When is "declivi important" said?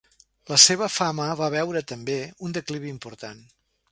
2.57-3.47